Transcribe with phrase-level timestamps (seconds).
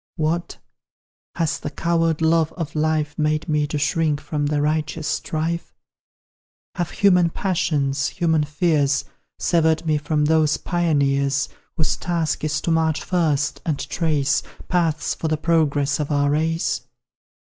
[0.15, 0.57] What!
[1.35, 5.75] has the coward love of life Made me shrink from the righteous strife?
[6.73, 9.05] Have human passions, human fears
[9.37, 15.27] Severed me from those Pioneers Whose task is to march first, and trace Paths for
[15.27, 16.81] the progress of our race?